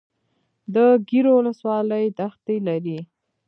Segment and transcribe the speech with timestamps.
[0.73, 0.75] د
[1.07, 2.99] ګیرو ولسوالۍ دښتې لري